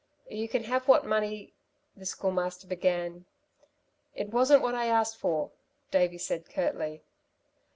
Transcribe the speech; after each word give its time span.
"You 0.31 0.49
can 0.49 0.63
have 0.63 0.87
what 0.87 1.05
money" 1.05 1.53
the 1.95 2.07
Schoolmaster 2.07 2.65
began. 2.65 3.25
"It 4.15 4.31
wasn't 4.33 4.63
what 4.63 4.73
I 4.73 4.87
asked 4.87 5.17
for," 5.17 5.51
Davey 5.91 6.17
said 6.17 6.49
curtly. 6.49 7.03